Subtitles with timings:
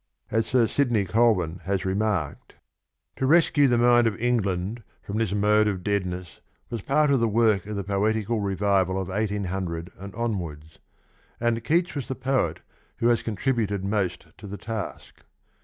[0.31, 2.53] As Sir Sidney Colvin has remarked:"
[3.17, 7.19] To 40 rescue the mind of England from this mode of deadness was part of
[7.19, 10.79] the work oi the poetical revival of 1800 and onwards,
[11.39, 12.61] and Keats was the poet
[12.97, 15.17] who has contributed most to the task.